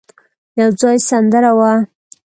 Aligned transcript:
يو 0.59 0.69
ځای 0.79 0.97
سندره 1.09 1.51
وه. 1.57 1.71